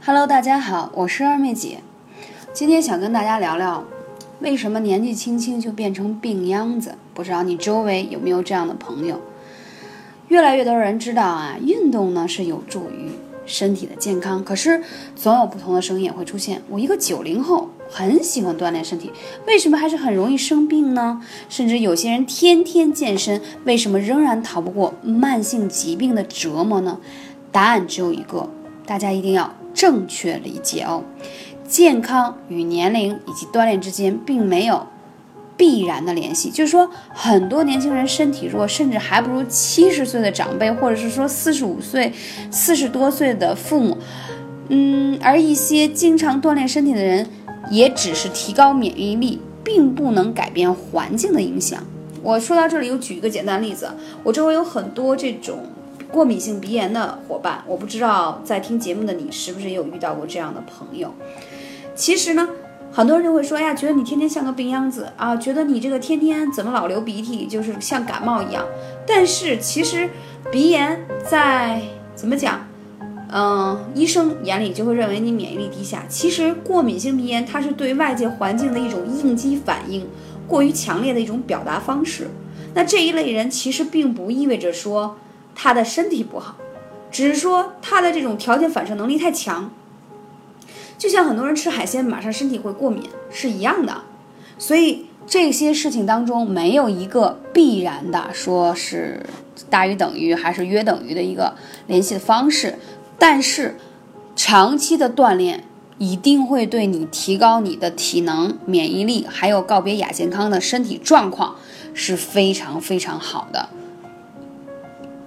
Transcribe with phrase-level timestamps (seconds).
[0.00, 1.80] Hello，大家好，我是二妹姐。
[2.52, 3.84] 今天想跟大家聊聊，
[4.40, 6.94] 为什么年纪轻轻就变成病秧子？
[7.12, 9.20] 不知道你周围有没有这样的朋友？
[10.28, 13.10] 越来越多人知道啊，运动呢是有助于
[13.44, 14.82] 身体的健康，可是
[15.16, 16.62] 总有不同的声音也会出现。
[16.70, 19.12] 我一个九零后，很喜欢锻炼身体，
[19.46, 21.20] 为什么还是很容易生病呢？
[21.48, 26.98] 甚至有些人天天健身，为什么仍然逃不过慢性疾病的折磨呢？
[27.50, 28.48] 答案只有一个，
[28.86, 29.52] 大家一定要。
[29.74, 31.04] 正确理解哦，
[31.66, 34.86] 健康与年龄以及锻炼之间并没有
[35.56, 36.50] 必然的联系。
[36.50, 42.12] 就是说，很多年轻人身体弱，甚至还不如七十岁的长辈，或者是说四十五岁、
[42.50, 43.98] 四十多岁的父母。
[44.68, 47.26] 嗯，而一些经常锻炼身体的人，
[47.70, 51.82] 也只是提高免疫力，并不能改变环境的影响。
[52.22, 53.88] 我说到这里，又举一个简单例子，
[54.24, 55.58] 我周围有很多这种。
[56.10, 61.12] 过敏性鼻炎的伙伴，我不知道在听节目的你是不是也有遇到过这样的朋友。
[61.94, 62.48] 其实呢，
[62.90, 68.64] 很多人就会说，哎呀，觉得你天天像个病秧子啊，觉得你这个天天怎么老流鼻涕，就是像感冒一样。
[69.06, 70.08] 但是其实
[70.50, 71.82] 鼻炎在
[72.14, 72.66] 怎么讲，
[73.30, 76.04] 嗯，医生眼里就会认为你免疫力低下。
[76.08, 80.08] 其实过敏性鼻炎它是对外界环境的一种应激反应，
[80.46, 82.28] 过于强烈的一种表达方式。
[82.74, 85.18] 那这一类人其实并不意味着说。
[85.60, 86.56] 他的身体不好，
[87.10, 89.72] 只是说他的这种条件反射能力太强，
[90.96, 94.02] 就像很多人吃海鲜马上身体会过敏是一样的。
[94.56, 99.26] 所以这些事情当中没有一个必然的说是
[99.68, 101.56] 大于等于还是约等于的一个
[101.88, 102.78] 联系的方式，
[103.18, 103.76] 但是
[104.36, 105.64] 长期的锻炼
[105.98, 111.56] 一定会对你提高你的体能、免疫力，还有告别亚健康的身体状况
[111.92, 113.70] 是非常非常好的。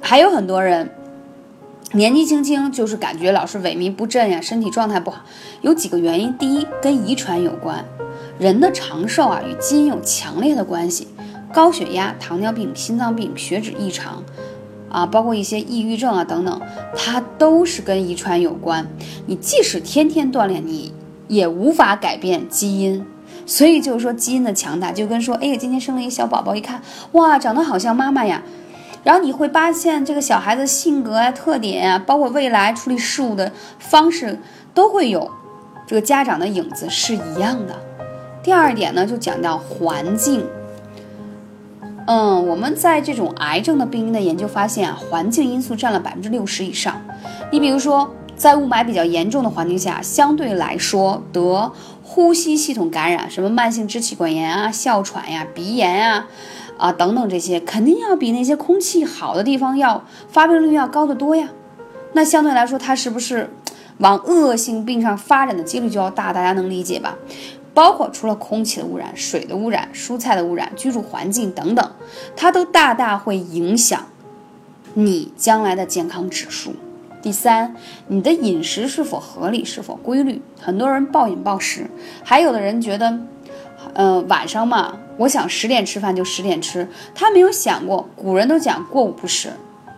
[0.00, 0.90] 还有很多人
[1.92, 5.22] 年纪轻轻就是感觉老是萎靡不振呀，身体状态不好，
[5.62, 6.36] 有几个原因。
[6.36, 7.84] 第一，跟遗传有关，
[8.38, 11.08] 人的长寿啊与基因有强烈的关系。
[11.50, 14.22] 高血压、糖尿病、心脏病、血脂异常
[14.90, 16.60] 啊，包括一些抑郁症啊等等，
[16.94, 18.86] 它都是跟遗传有关。
[19.24, 20.92] 你即使天天锻炼，你
[21.26, 23.04] 也无法改变基因。
[23.46, 28.42] 所以就是说，基因的强大就跟说，哎呀，今天生了一个小宝宝，一看哇，长得好像妈妈呀。
[29.04, 34.38] 然后你会发现，这个小孩子性格啊、特点啊，包括未来处理事物的方式，
[34.74, 35.30] 都会有
[35.86, 37.74] 这个家长的影子是一样的。
[38.42, 40.44] 第二点呢，就讲到环境。
[42.06, 47.00] 嗯，我们在这种癌症的病因的研究发现啊，环境因素占了百分之六十以上。
[47.52, 51.70] 你比如说，在雾霾比较严重的环境下，相对来说得
[52.02, 56.26] 呼吸系统感染，什么慢性支气管炎啊、哮喘呀、鼻炎啊。
[56.78, 61.50] 啊，等等，这些肯定要比那些空气好的地方要发病率要高得多呀。
[62.12, 63.50] 那相对来说，它是不是
[63.98, 66.32] 往恶性病上发展的几率就要大？
[66.32, 67.16] 大家能理解吧？
[67.74, 71.90] 包括除了空气的污染、水的污染、蔬菜的污染、居住环境等等，
[72.34, 74.06] 它都大大会影响
[74.94, 76.74] 你将来的健康指数。
[77.20, 77.74] 第三，
[78.06, 80.40] 你的饮食是否合理、是否规律？
[80.60, 81.90] 很多人暴饮暴食，
[82.22, 83.18] 还有的人觉得。
[83.94, 86.88] 嗯，晚上嘛，我想十点吃饭就十点吃。
[87.14, 89.50] 他没有想过，古人都讲过午不食。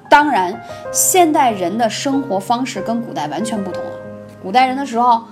[0.08, 0.60] 当然，
[0.91, 3.91] 现代人的生活方式跟古代完全不同了。
[4.42, 5.22] 古代人的时候，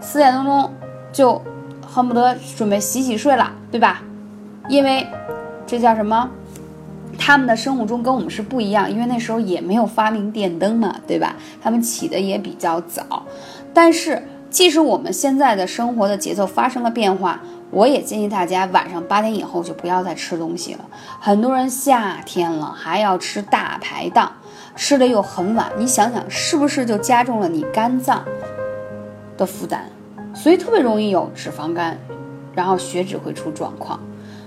[0.00, 0.72] 四点多钟
[1.12, 1.42] 就
[1.86, 4.02] 恨不得准备洗洗睡了，对吧？
[4.68, 5.06] 因为
[5.66, 6.30] 这叫什么？
[7.18, 11.36] 他们的生物钟跟我们是不一样，因为那时候也没有发明电灯嘛，对吧？
[11.60, 13.24] 他们起的也比较早。
[13.74, 17.42] 但是，即使我们现在的生活的节奏发生了变化。
[17.72, 20.80] 我也建议大家晚上八点以后就不要再吃东西了。
[21.18, 24.30] 很多人夏天了还要吃大排档，
[24.76, 28.22] 吃的又很晚，你想想是不是就加重了你肝脏
[29.38, 29.80] 的负担？
[30.34, 31.98] 所以特别容易有脂肪肝，
[32.54, 33.98] 然后血脂会出状况。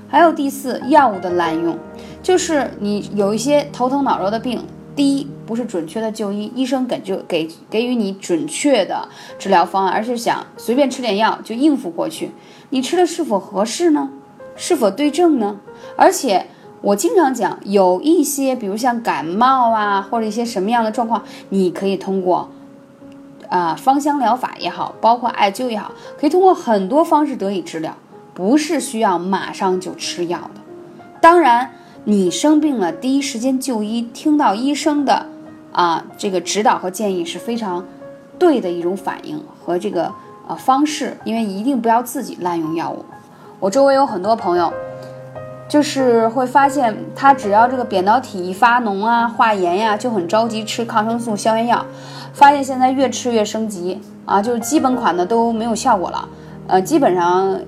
[0.07, 1.75] 还有第四，药物的滥用，
[2.21, 4.63] 就是你有一些头疼脑热的病，
[4.95, 9.07] 第一不是准确的就医，医生给就给给予你准确的
[9.37, 12.31] 治疗方案，而是想随便吃点药就应付过去。
[12.69, 14.09] 你吃的是否合适呢？
[14.55, 15.59] 是否对症呢？
[15.95, 16.47] 而且
[16.81, 22.49] 我经常讲，有一些，比如像感冒啊，或者一些什么样的状况，你可以通过
[23.49, 27.95] 啊芳香疗法也好，包括艾灸也好，可以通过很多方式得以治疗，
[28.33, 30.61] 不是需要马上就吃药的。
[31.21, 31.71] 当然，
[32.03, 35.27] 你生病了，第一时间就医，听到医生的
[35.75, 37.85] 啊这个指导和建议是非常
[38.39, 40.11] 对的一种反应和这个。
[40.47, 43.03] 呃，方式，因为一定不要自己滥用药物。
[43.59, 44.71] 我周围有很多朋友，
[45.67, 51.83] 就是会发现他只要这个扁桃体一发脓啊、化炎呀，就很着急吃抗生素、消炎药，
[52.31, 56.29] 发现现在越吃越升级啊，就是基本款的都没有效果了，
[56.67, 57.59] 呃，基本上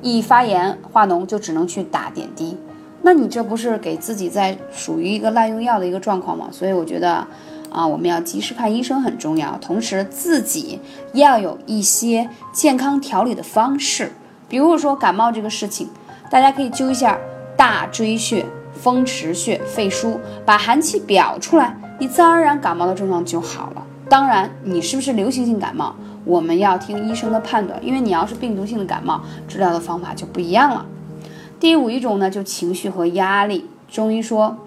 [0.00, 2.56] 一发炎化脓就只能去打点滴，
[3.06, 6.48] 那你这不是给自己在属于一个滥用药的一个状况吗？
[6.50, 7.26] 所以我觉得
[7.70, 10.80] 啊，我们要及时看医生很重要，同时自己
[11.12, 14.10] 要有一些健康调理的方式，
[14.48, 15.88] 比如说感冒这个事情。
[16.30, 17.18] 大家可以灸一下
[17.56, 23.86] 大椎穴、风池穴、肺腧，把寒气表出来，你自然而然感冒的症状就好了。
[24.08, 30.84] 当然，你是不是流行性感冒，我们要听医生的判断，因为你要是病毒性的感冒，治疗的方法就不一样了。
[31.64, 33.64] 第五一种呢，就情绪和压力。
[33.90, 34.58] 中医说，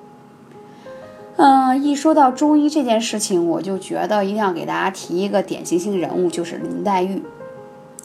[1.36, 7.22] 嗯，一说到中医这件事情，我就觉得一定要给大家提一个典型性人物，就是林黛玉。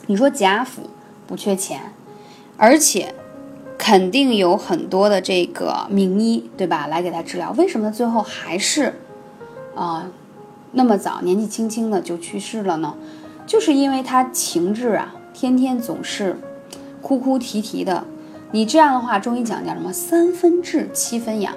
[0.09, 0.83] 你说贾府
[1.27, 1.95] 不缺钱，
[2.59, 3.15] 而且。
[3.79, 6.87] 肯定有很多的这个名医，对吧？
[6.87, 8.95] 来给他治疗，为什么最后还是，
[9.75, 10.07] 啊，
[10.71, 12.95] 那么早年纪轻轻的就去世了呢？
[13.45, 16.37] 就是因为他情志啊，天天总是
[17.01, 18.05] 哭哭啼啼的。
[18.53, 19.93] 你这样的话，中医讲叫什么？
[19.93, 21.55] 三分治，七分养。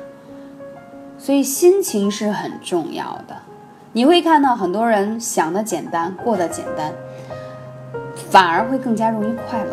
[1.18, 3.36] 所以心情是很重要的。
[3.92, 6.94] 你会看到很多人想的简单，过得简单，
[8.30, 9.72] 反而会更加容易快乐。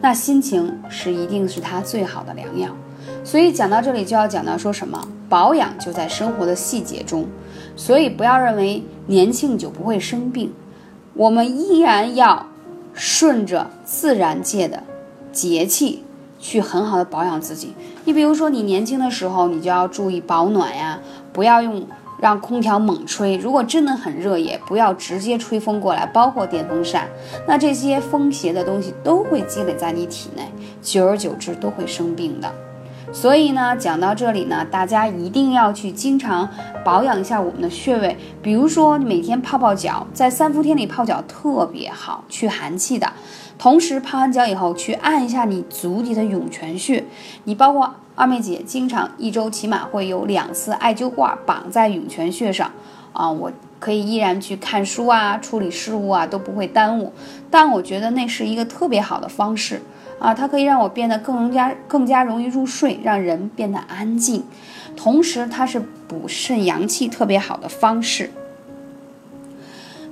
[0.00, 2.68] 那心情是一定是他最好的良药，
[3.24, 7.26] 所以讲到这里就要讲到说什么保养就在生活的细节中，
[7.74, 10.52] 所以不要认为年轻就不会生病，
[11.14, 12.46] 我们依然要
[12.92, 14.82] 顺着自然界的
[15.32, 16.04] 节气
[16.38, 17.74] 去很好的保养自己。
[18.04, 20.98] 你比如说你年轻的时候，你就要注意保暖呀，
[21.32, 21.86] 不要用。
[22.20, 27.06] 让空调猛吹，如果真的很热，也不要直接吹风过来，包括电风扇。
[27.46, 30.50] 那这些风邪的东西都会积累在你体内，
[30.80, 32.50] 久而久之都会生病的。
[33.14, 36.46] 所以呢，讲到这里呢，大家一定要去经常
[36.84, 43.10] 保养一下我们的穴位，比如说每天泡泡脚，在三伏天里泡脚特别好，去寒气的。
[43.56, 47.04] 同时泡完脚以后，去按一下你足底的涌泉穴，
[47.44, 47.94] 你包括。
[48.16, 52.70] 二妹姐经常一周起码会有两次艾灸挂绑在涌泉穴上，
[53.12, 53.50] 啊，我
[53.80, 57.12] 可以依然去看书啊，处理事务啊都不会耽误。
[57.50, 59.82] 但我觉得那是一个特别好的方式
[60.18, 64.44] 啊，它可以让我变得更加更加容易入睡，让人变得安静。
[64.96, 68.30] 同时，它是补肾阳气特别好的方式。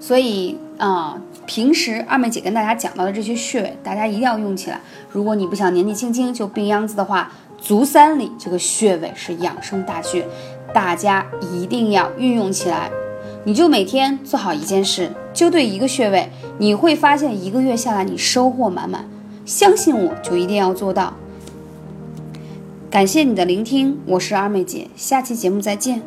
[0.01, 1.17] 所以啊，
[1.47, 4.81] 平时二妹姐跟大家讲到的这些穴位，大家一定要用起来。
[5.11, 10.27] 如果你不想年纪轻轻就病秧子的话，足三里这个穴位是养生大穴，
[10.75, 12.91] 大家一定要运用起来。
[13.45, 16.29] 你就每天做好一件事，就对一个穴位，
[16.59, 19.05] 你会发现一个月下来你收获满满。
[19.45, 21.15] 相信我，就一定要做到。
[22.91, 26.03] 感谢你的聆听，我是二妹姐，下期节目再见。